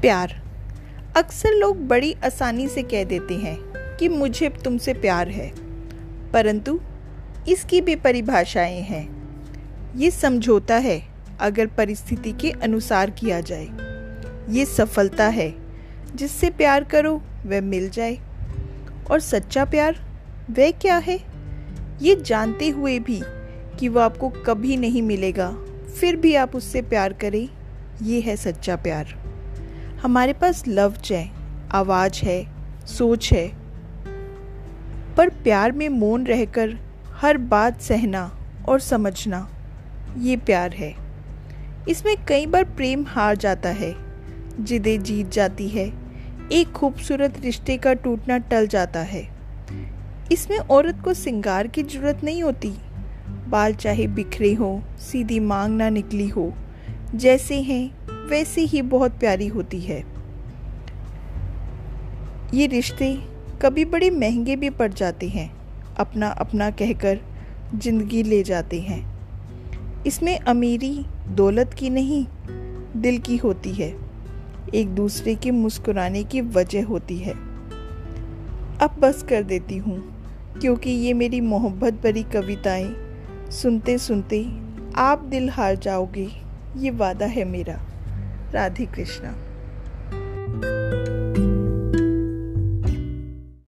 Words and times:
प्यार। 0.00 0.34
अक्सर 1.16 1.52
लोग 1.52 1.86
बड़ी 1.88 2.14
आसानी 2.24 2.66
से 2.68 2.82
कह 2.82 3.04
देते 3.04 3.34
हैं 3.34 3.56
कि 3.96 4.08
मुझे 4.08 4.48
तुमसे 4.64 4.94
प्यार 4.94 5.28
है, 5.28 5.50
परंतु 6.32 6.78
इसकी 7.48 7.80
भी 7.80 7.94
परिभाषाएँ 7.96 8.80
हैं। 8.80 9.96
ये 9.96 10.10
समझौता 10.10 10.76
है 10.76 11.00
अगर 11.40 11.66
परिस्थिति 11.66 12.32
के 12.32 12.50
अनुसार 12.52 13.10
किया 13.10 13.40
जाए। 13.40 13.68
ये 14.50 14.64
सफलता 14.64 15.26
है 15.28 15.54
जिससे 16.14 16.50
प्यार 16.50 16.84
करो, 16.84 17.14
वह 17.46 17.60
मिल 17.60 17.88
जाए। 17.90 18.18
और 19.10 19.20
सच्चा 19.20 19.64
प्यार, 19.64 20.00
वह 20.50 20.70
क्या 20.72 20.96
है? 20.98 21.18
ये 22.02 22.16
जानते 22.16 22.68
हुए 22.68 22.98
भी 22.98 23.20
कि 23.78 23.88
वह 23.88 24.04
आपको 24.04 24.28
कभी 24.46 24.76
नहीं 24.76 25.02
मिलेगा, 25.02 25.50
फिर 26.00 26.16
भी 26.16 26.34
आप 26.34 26.56
उससे 26.56 26.82
प्यार 26.82 27.12
करें, 27.12 27.48
ये 28.02 28.20
है 28.20 28.36
सच्चा 28.36 28.76
प्यार। 28.76 29.14
हमारे 30.06 30.32
पास 30.32 30.62
लफ्ज 30.68 31.12
है, 31.12 31.30
आवाज़ 31.72 32.20
है, 32.24 32.46
सोच 32.86 33.32
है। 33.32 33.48
पर 35.16 35.28
प्यार 35.28 35.72
में 35.72 35.88
मौन 35.88 36.26
रहकर 36.26 36.76
हर 37.12 37.38
बात 37.38 37.80
सहना 37.80 38.38
और 38.68 38.80
समझना, 38.80 39.48
ये 40.18 40.36
प्यार 40.36 40.72
है। 40.72 40.94
इसमें 41.88 42.16
कई 42.28 42.46
बार 42.46 42.64
प्रेम 42.64 43.04
हार 43.08 43.36
जाता 43.36 43.68
है, 43.68 43.94
जिदे 44.60 44.98
जीत 44.98 45.30
जाती 45.30 45.68
है, 45.68 45.92
एक 46.52 46.72
खूबसूरत 46.72 47.40
रिश्ते 47.40 47.76
का 47.76 47.94
टूटना 47.94 48.38
टल 48.38 48.66
जाता 48.66 49.00
है। 49.00 49.28
इसमें 50.32 50.58
औरत 50.58 51.02
को 51.04 51.14
सिंगार 51.14 51.66
की 51.66 51.82
ज़रूरत 51.82 52.24
नहीं 52.24 52.42
होती, 52.42 52.74
बाल 53.48 53.74
चाहे 53.74 54.06
बिखरे 54.06 54.54
हो, 54.54 54.82
सीधी 55.00 55.40
मांग 55.40 55.76
ना 55.76 55.88
निकली 55.88 56.28
हो, 56.28 56.52
जैसे 57.14 57.60
हैं 57.62 58.05
वैसे 58.28 58.60
ही 58.60 58.82
बहुत 58.82 59.18
प्यारी 59.18 59.46
होती 59.46 59.80
है। 59.80 60.02
ये 62.54 62.66
रिश्ते 62.66 63.12
कभी 63.62 63.84
बड़े 63.84 64.10
महँगे 64.10 64.56
भी 64.56 64.70
पड़ 64.70 64.92
जाते 64.92 65.28
हैं 65.28 65.50
अपना 65.98 66.28
अपना 66.28 66.70
कहकर 66.70 67.20
ज़िंदगी 67.74 68.22
ले 68.22 68.42
जाते 68.42 68.80
हैं। 68.80 69.04
इसमें 70.06 70.38
अमीरी 70.38 71.06
दौलत 71.28 71.74
की 71.74 71.90
नहीं, 71.90 72.24
दिल 72.96 73.18
की 73.18 73.36
होती 73.36 73.72
है। 73.72 73.94
एक 74.74 74.94
दूसरे 74.94 75.34
के 75.34 75.50
मुस्कुराने 75.50 76.24
की 76.24 76.40
वजह 76.40 76.86
होती 76.86 77.18
है। 77.18 77.32
अब 78.78 78.96
बस 79.00 79.22
कर 79.22 79.42
देती 79.42 79.76
हूँ, 79.76 79.98
क्योंकि 80.60 80.90
ये 80.90 81.12
मेरी 81.14 81.40
मोहब्बत 81.40 82.02
भरी 82.04 82.22
कविताएँ 82.22 82.94
सुनते 83.52 83.98
सुनते 83.98 84.46
आप 84.98 85.24
दिल 85.24 85.50
हार 85.50 85.76
जाओगे, 85.76 86.28
ये 86.76 86.90
वादा 86.90 87.26
है 87.26 87.44
मेरा। 87.44 87.80
राधे 88.56 88.84
कृष्णा 88.86 89.34